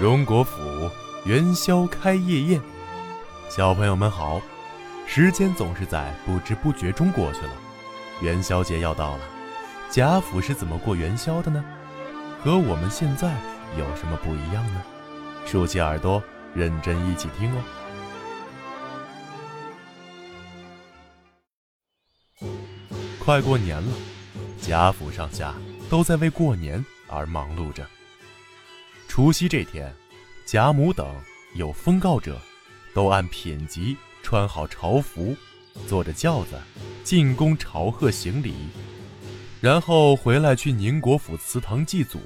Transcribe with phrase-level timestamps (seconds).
[0.00, 0.90] 荣国府
[1.26, 2.58] 元宵开夜宴，
[3.50, 4.40] 小朋友们好！
[5.06, 7.52] 时间总是在不知不觉中过去了，
[8.22, 9.24] 元宵节要到了。
[9.90, 11.62] 贾府是怎么过元宵的呢？
[12.42, 13.30] 和我们现在
[13.78, 14.82] 有什么不一样呢？
[15.44, 16.22] 竖起耳朵，
[16.54, 17.60] 认真一起听哦。
[23.22, 23.92] 快过年了，
[24.62, 25.54] 贾府上下
[25.90, 27.86] 都在为过年而忙碌着。
[29.10, 29.92] 除夕这天，
[30.46, 31.04] 贾母等
[31.56, 32.40] 有封告者，
[32.94, 35.36] 都按品级穿好朝服，
[35.88, 36.56] 坐着轿子
[37.02, 38.54] 进宫朝贺行礼，
[39.60, 42.20] 然后回来去宁国府祠堂祭祖。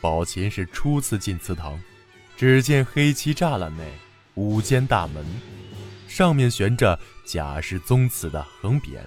[0.00, 1.76] 宝琴是初次进祠堂，
[2.36, 3.82] 只见黑漆栅栏内
[4.34, 5.26] 五间大门，
[6.06, 9.00] 上面悬着贾氏宗祠的横匾。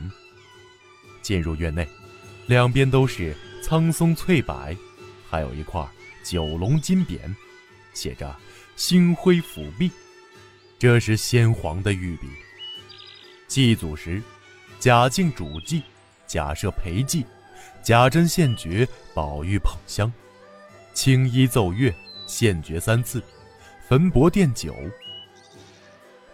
[1.22, 1.88] 进入院内，
[2.48, 3.34] 两边都是
[3.64, 4.76] 苍松翠柏，
[5.30, 5.88] 还有一块。
[6.24, 7.20] 九龙金匾，
[7.94, 8.36] 写着
[8.76, 9.92] “星辉府壁”，
[10.80, 12.28] 这是先皇的御笔。
[13.48, 14.22] 祭祖时，
[14.80, 15.84] 贾敬主祭，
[16.26, 17.26] 贾赦陪祭，
[17.84, 20.12] 贾珍献爵，宝玉捧香，
[20.94, 21.94] 青衣奏乐，
[22.28, 23.22] 献爵三次，
[23.88, 24.76] 焚帛奠酒。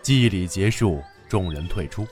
[0.01, 2.07] 祭礼结束，众人退出，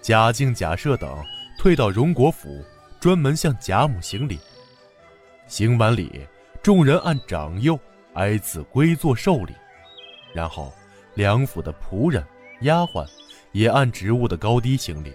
[0.00, 1.22] 贾敬、贾赦等
[1.58, 2.64] 退到荣国府，
[2.98, 4.38] 专门向贾母行礼。
[5.46, 6.26] 行完礼。
[6.64, 7.78] 众人按长幼
[8.14, 9.52] 挨次归坐受礼，
[10.32, 10.72] 然后
[11.12, 12.24] 梁府的仆人、
[12.62, 13.06] 丫鬟
[13.52, 15.12] 也按职务的高低行礼。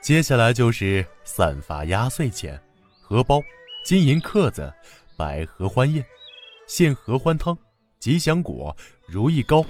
[0.00, 2.58] 接下来就是散发压岁钱、
[3.02, 3.42] 荷包、
[3.84, 4.72] 金银克子、
[5.14, 6.02] 摆合欢宴、
[6.66, 7.54] 献合欢汤、
[7.98, 8.74] 吉祥果、
[9.06, 9.62] 如意糕。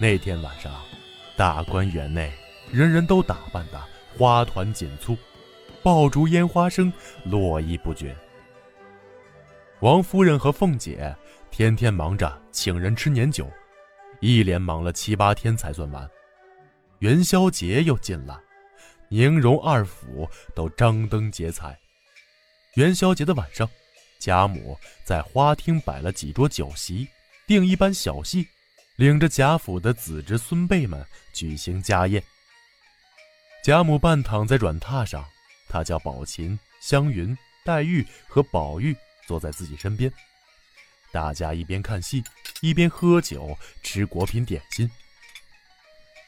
[0.00, 0.72] 那天晚上，
[1.36, 2.32] 大观园内
[2.70, 3.84] 人人都打扮得
[4.16, 5.16] 花团锦簇，
[5.82, 6.92] 爆竹烟花声
[7.24, 8.16] 络绎不绝。
[9.80, 11.16] 王夫人和凤姐
[11.50, 13.50] 天天忙着请人吃年酒，
[14.20, 16.08] 一连忙了七八天才算完。
[16.98, 18.38] 元宵节又近了，
[19.08, 21.78] 宁荣二府都张灯结彩。
[22.74, 23.66] 元宵节的晚上，
[24.18, 27.08] 贾母在花厅摆了几桌酒席，
[27.46, 28.46] 定一班小戏，
[28.96, 31.02] 领着贾府的子侄孙辈们
[31.32, 32.22] 举行家宴。
[33.64, 35.24] 贾母半躺在软榻上，
[35.70, 38.94] 她叫宝琴、湘云、黛玉和宝玉。
[39.30, 40.12] 坐在自己身边，
[41.12, 42.24] 大家一边看戏，
[42.62, 44.90] 一边喝酒吃果品点心。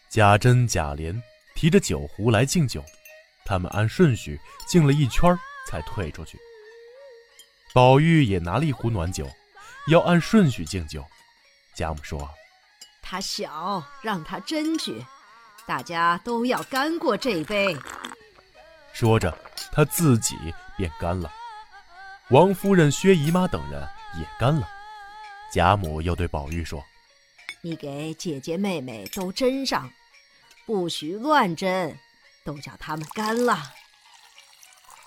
[0.08, 1.20] 贾珍、贾琏
[1.52, 2.84] 提着酒壶来敬酒，
[3.44, 5.36] 他们按顺序敬了一圈
[5.68, 6.38] 才退出去。
[7.74, 9.28] 宝玉也拿了一壶暖酒，
[9.88, 11.04] 要按顺序敬酒。
[11.74, 12.30] 贾母说
[13.02, 15.04] ：“他小，让他斟去，
[15.66, 17.76] 大家都要干过这杯。”
[18.94, 19.36] 说着，
[19.72, 20.36] 他自己
[20.76, 21.28] 便干了。
[22.30, 23.86] 王夫人、薛姨妈等人
[24.18, 24.68] 也干了。
[25.52, 26.82] 贾母又对宝玉说
[27.60, 29.90] ：“你给姐姐妹妹都斟上，
[30.64, 31.94] 不许乱斟，
[32.42, 33.58] 都叫他们干了。”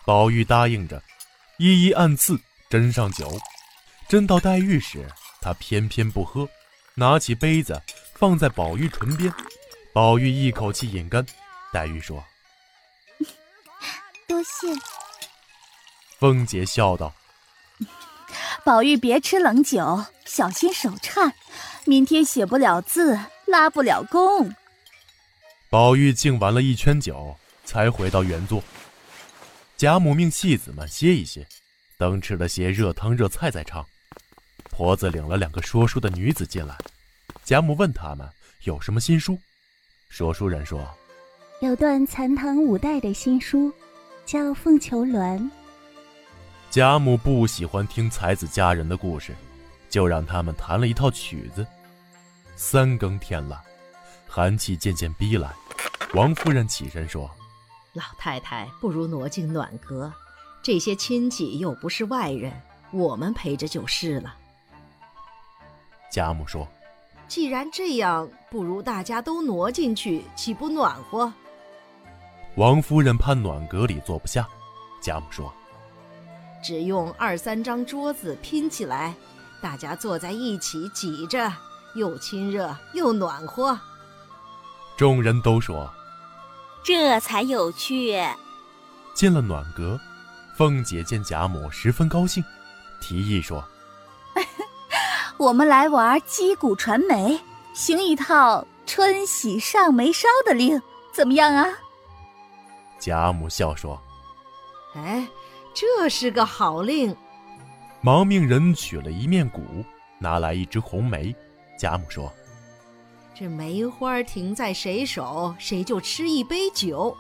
[0.06, 1.02] 宝玉答应着，
[1.58, 2.40] 一一按次
[2.70, 3.40] 斟上酒。
[4.08, 5.08] 斟到黛玉时，
[5.42, 6.48] 他偏偏不喝，
[6.94, 7.82] 拿起杯子
[8.14, 9.34] 放在宝玉唇边。
[9.94, 11.26] 宝玉一口气饮干。
[11.74, 12.24] 黛玉说
[14.28, 14.68] ：“多谢。”
[16.18, 17.14] 凤姐笑道
[18.64, 21.34] ：“宝玉别吃冷酒，小心手颤，
[21.86, 24.54] 明天写不了字，拉不了弓。”
[25.70, 28.64] 宝玉敬完了一圈酒，才回到原座。
[29.76, 31.46] 贾母命戏子们歇一歇，
[31.98, 33.86] 等吃了些热汤热菜再唱。
[34.70, 36.78] 婆子领了两个说书的女子进来，
[37.44, 38.28] 贾母问他们
[38.64, 39.38] 有什么新书。
[40.08, 40.88] 说书人说
[41.60, 43.72] ：“有段残唐五代的新书，
[44.26, 45.38] 叫《凤求鸾》。”
[46.76, 49.34] 贾母不喜欢听才子佳人的故事，
[49.88, 51.66] 就让他们弹了一套曲子。
[52.58, 53.64] 三更天了，
[54.28, 55.54] 寒气渐渐逼来，
[56.14, 57.32] 王夫人起身说
[57.96, 60.12] ：“老太太不如挪进暖阁，
[60.62, 62.52] 这些亲戚又不是外人，
[62.92, 64.36] 我们陪着就是了。”
[66.12, 66.68] 贾母说
[67.26, 71.32] ：“既然这样，不如大家都挪进去，岂不暖和？”
[72.58, 74.46] 王夫人怕暖阁里坐不下，
[75.02, 75.50] 贾母说。
[76.66, 79.14] 只用二三张桌子拼起来，
[79.62, 81.54] 大家坐在一起挤着，
[81.94, 83.80] 又亲热又暖和。
[84.98, 85.88] 众人都说
[86.84, 88.20] ：“这才有趣。”
[89.14, 90.00] 进了暖阁，
[90.58, 92.44] 凤姐见贾母十分高兴，
[93.00, 93.64] 提议说
[95.38, 97.40] ：“我们来玩击鼓传媒，
[97.76, 100.82] 行一套春喜上眉梢的令，
[101.14, 101.68] 怎么样啊？”
[102.98, 104.02] 贾母笑说
[104.98, 105.28] ：“哎。”
[105.76, 107.14] 这是个好令，
[108.00, 109.62] 忙命人取了一面鼓，
[110.18, 111.36] 拿来一支红梅。
[111.78, 112.32] 贾母说
[113.36, 117.14] ：“这梅花停在谁手，谁就吃一杯酒，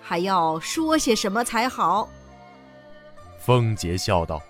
[0.00, 2.08] 还要说些什么才好？”
[3.40, 4.40] 凤姐笑道：“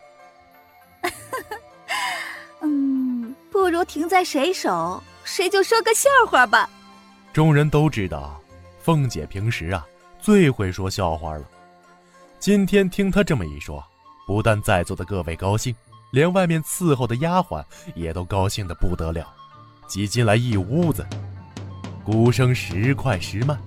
[2.61, 6.69] 嗯，不如停在谁手，谁就说个笑话吧。”
[7.33, 8.39] 众人都知道，
[8.83, 9.87] 凤姐平时啊
[10.19, 11.45] 最会说笑话了。
[12.41, 13.85] 今天听他这么一说，
[14.27, 15.77] 不但在座的各位高兴。
[16.11, 17.65] 连外面伺候的丫鬟
[17.95, 19.33] 也都高兴得不得了，
[19.87, 21.07] 挤进来一屋子。
[22.03, 23.61] 鼓声时快时慢，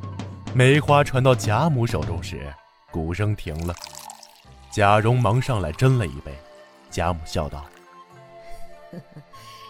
[0.53, 2.51] 梅花传到贾母手中时，
[2.91, 3.73] 鼓声停了。
[4.71, 6.35] 贾蓉忙上来斟了一杯，
[6.89, 7.63] 贾母笑道：“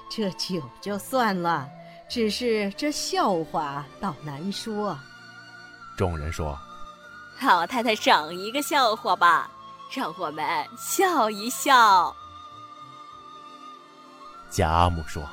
[0.10, 1.70] 这酒就算了，
[2.10, 4.98] 只是这笑话倒难说。”
[5.96, 6.58] 众人说
[7.46, 9.50] ：“老太太赏一个笑话吧，
[9.92, 10.46] 让我们
[10.78, 12.16] 笑一笑。”
[14.50, 15.28] 贾母说：“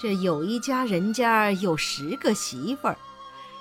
[0.00, 2.96] 这有一家人家有十个媳妇儿，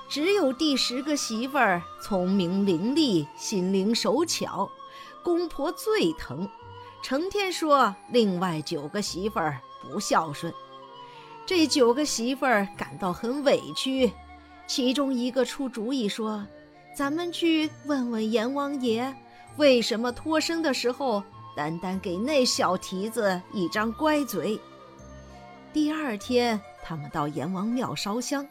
[0.09, 4.69] 只有第十个媳妇儿聪明伶俐，心灵手巧，
[5.23, 6.49] 公婆最疼，
[7.03, 10.53] 成天说另外九个媳妇儿不孝顺。
[11.45, 14.11] 这九个媳妇儿感到很委屈，
[14.65, 16.45] 其中一个出主意说
[16.95, 19.13] ：‘咱们去问问阎王爷，
[19.57, 21.21] 为什么脱生的时候……’”
[21.55, 24.59] 单单给那小蹄子一张乖嘴。
[25.71, 28.45] 第二天，他们到阎王庙烧香，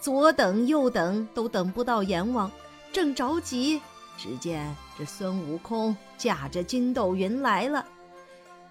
[0.00, 2.50] 左等右等都等不到阎王，
[2.90, 3.78] 正着急，
[4.16, 7.84] 只见这孙悟空驾着筋斗云来了。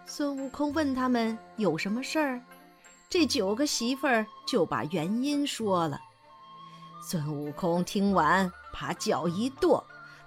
[0.08, 2.42] 孙悟空问他们有什么事儿，
[3.08, 6.00] 这九个媳妇儿就把原因说了。
[7.08, 9.83] 孙悟空听完，把脚一跺，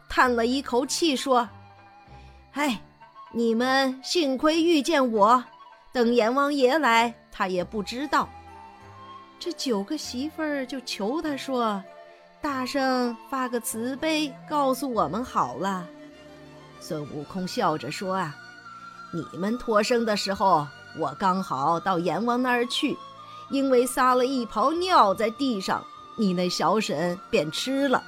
[0.09, 1.49] 叹了一口气说
[2.53, 2.81] ：“哎。”
[3.33, 5.45] 你们幸亏遇见我，
[5.93, 8.29] 等阎王爷来，他也不知道。
[9.39, 11.81] 这九个媳妇儿就求他说
[12.43, 15.87] ：“大圣发个慈悲，告诉我们好了。”
[16.81, 18.35] 孙悟空笑着说：“啊，
[19.13, 20.67] 你们托生的时候，
[20.99, 22.99] 我刚好到阎王那儿去，
[23.51, 25.85] 因为撒了一泡尿在地上，
[26.19, 28.03] 你那小婶便吃了。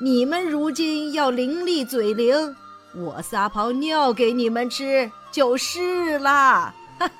[0.00, 2.56] 你们如今要伶俐嘴灵。”
[2.96, 6.74] 我撒泡尿给你们吃就是啦！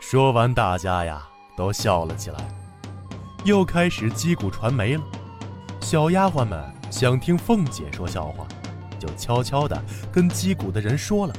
[0.00, 2.38] 说完，大家呀都笑了起来，
[3.44, 5.02] 又开始击鼓传媒了。
[5.82, 8.46] 小丫鬟们想听凤姐说笑话，
[8.98, 9.78] 就悄悄地
[10.10, 11.34] 跟击鼓的人说了。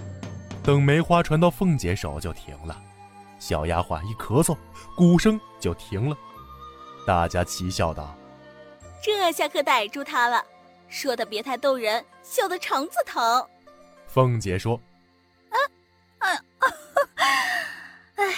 [0.62, 2.80] 等梅花传到凤姐手就停了，
[3.40, 4.56] 小丫鬟一咳嗽，
[4.96, 6.16] 鼓声就停了。
[7.06, 8.16] 大家齐笑道
[9.02, 10.46] ：“这下可逮住他了。”
[10.90, 13.46] 说的别太逗人，笑得肠子疼。
[14.08, 14.82] 凤姐说
[15.52, 15.58] ：“啊，
[16.20, 16.40] 哎，
[18.16, 18.36] 哎，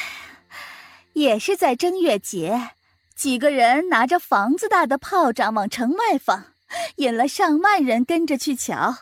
[1.13, 2.71] 也是在正月节，
[3.15, 6.53] 几个人拿着房子大的炮仗往城外放，
[6.95, 8.97] 引了上万人跟着去瞧。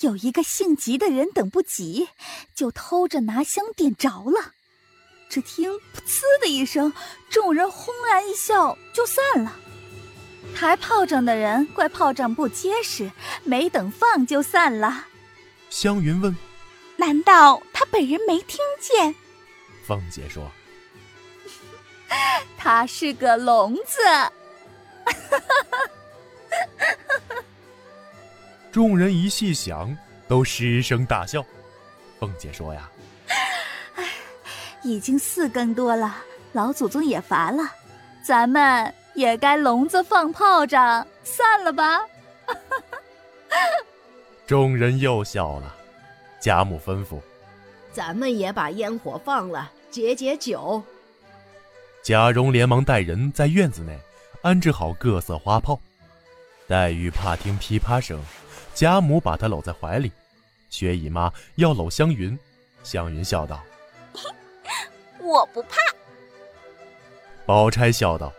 [0.00, 2.08] 有一个姓吉的人等不及，
[2.56, 4.52] 就偷着拿香点着了。
[5.28, 6.92] 只听‘噗呲’的一声，
[7.30, 9.56] 众人轰然一笑，就散了。”
[10.58, 13.12] 抬炮仗的人怪炮仗不结实，
[13.44, 15.04] 没等放就散了。
[15.68, 16.34] 湘云问
[16.96, 19.14] ：“难道他本人没听见？”
[19.86, 20.50] 凤姐说
[22.56, 24.00] ：“他是个聋子。”
[28.72, 29.94] 众人一细想，
[30.26, 31.44] 都失声大笑。
[32.18, 32.90] 凤姐说：“呀，
[34.82, 36.16] 已经四更多了，
[36.52, 37.70] 老祖宗也乏了，
[38.24, 42.00] 咱们。”也该笼子放炮仗，散了吧。
[44.46, 45.74] 众人又笑了。
[46.38, 47.18] 贾母吩咐
[47.92, 50.80] ：“咱们也把烟火放了，解解酒。”
[52.04, 53.98] 贾蓉连忙带人在院子内
[54.42, 55.80] 安置好各色花炮。
[56.68, 58.22] 黛玉怕听噼啪声，
[58.74, 60.12] 贾母把她搂在怀里。
[60.68, 62.38] 薛姨妈要搂湘云，
[62.82, 63.64] 湘云笑道：
[65.20, 65.78] “我不怕。”
[67.46, 68.30] 宝钗笑道。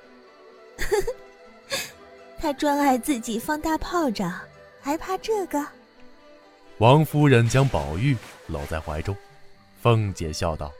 [2.48, 4.34] 他专爱自己放大炮仗，
[4.80, 5.62] 还怕这个？
[6.78, 8.16] 王夫人将宝玉
[8.48, 9.14] 搂在怀中，
[9.82, 10.72] 凤姐笑道：“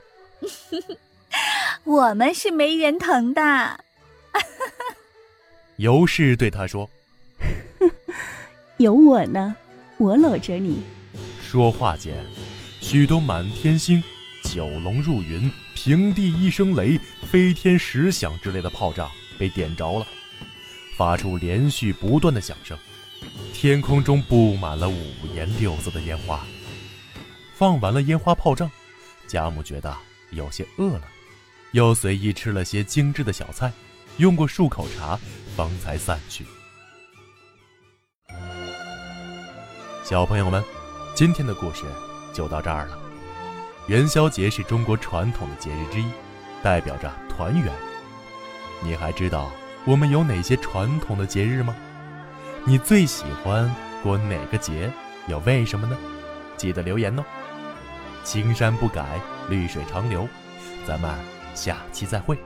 [1.84, 3.84] 我们是没人疼的。
[5.76, 6.88] ”尤氏对他说
[8.78, 9.54] ：“有我呢，
[9.98, 10.82] 我搂着你。”
[11.46, 12.24] 说话间，
[12.80, 14.02] 许多满天星、
[14.42, 16.98] 九龙入云、平地一声雷、
[17.30, 19.10] 飞天十响之类的炮仗。
[19.38, 20.06] 被点着了，
[20.98, 22.76] 发出连续不断的响声，
[23.54, 26.44] 天空中布满了五颜六色的烟花。
[27.54, 28.68] 放完了烟花炮仗，
[29.28, 29.96] 贾母觉得
[30.32, 31.04] 有些饿了，
[31.70, 33.72] 又随意吃了些精致的小菜，
[34.16, 35.16] 用过漱口茶，
[35.56, 36.44] 方才散去。
[40.02, 40.64] 小朋友们，
[41.14, 41.84] 今天的故事
[42.34, 42.98] 就到这儿了。
[43.86, 46.06] 元宵节是中国传统的节日之一，
[46.60, 47.72] 代表着团圆。
[48.82, 49.48] 你还知道
[49.88, 51.74] 我们有哪些传统的节日吗？
[52.66, 54.92] 你最喜欢过哪个节？
[55.28, 55.96] 又为什么呢？
[56.58, 57.24] 记得留言哦。
[58.22, 59.18] 青山不改，
[59.48, 60.28] 绿水长流。
[60.86, 61.10] 咱们
[61.54, 62.38] 下期再会。